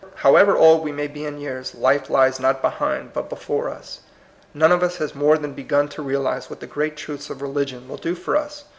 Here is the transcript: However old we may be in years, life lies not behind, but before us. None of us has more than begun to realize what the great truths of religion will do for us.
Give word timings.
However 0.15 0.57
old 0.57 0.83
we 0.83 0.91
may 0.91 1.05
be 1.05 1.25
in 1.27 1.39
years, 1.39 1.75
life 1.75 2.09
lies 2.09 2.39
not 2.39 2.63
behind, 2.63 3.13
but 3.13 3.29
before 3.29 3.69
us. 3.69 3.99
None 4.51 4.71
of 4.71 4.81
us 4.81 4.97
has 4.97 5.13
more 5.13 5.37
than 5.37 5.53
begun 5.53 5.87
to 5.89 6.01
realize 6.01 6.49
what 6.49 6.59
the 6.59 6.65
great 6.65 6.97
truths 6.97 7.29
of 7.29 7.39
religion 7.39 7.87
will 7.87 7.97
do 7.97 8.15
for 8.15 8.35
us. 8.35 8.63